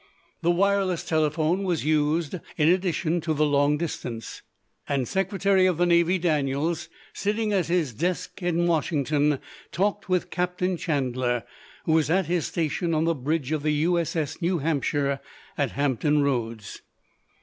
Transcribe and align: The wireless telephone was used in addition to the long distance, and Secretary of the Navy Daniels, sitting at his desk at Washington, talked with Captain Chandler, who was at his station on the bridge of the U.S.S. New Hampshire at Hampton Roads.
The 0.41 0.49
wireless 0.49 1.03
telephone 1.05 1.61
was 1.63 1.85
used 1.85 2.39
in 2.57 2.69
addition 2.69 3.21
to 3.21 3.35
the 3.35 3.45
long 3.45 3.77
distance, 3.77 4.41
and 4.89 5.07
Secretary 5.07 5.67
of 5.67 5.77
the 5.77 5.85
Navy 5.85 6.17
Daniels, 6.17 6.89
sitting 7.13 7.53
at 7.53 7.67
his 7.67 7.93
desk 7.93 8.41
at 8.41 8.55
Washington, 8.55 9.37
talked 9.71 10.09
with 10.09 10.31
Captain 10.31 10.75
Chandler, 10.75 11.43
who 11.85 11.91
was 11.91 12.09
at 12.09 12.25
his 12.25 12.47
station 12.47 12.95
on 12.95 13.03
the 13.03 13.13
bridge 13.13 13.51
of 13.51 13.61
the 13.61 13.73
U.S.S. 13.73 14.41
New 14.41 14.57
Hampshire 14.57 15.19
at 15.55 15.73
Hampton 15.73 16.23
Roads. 16.23 16.81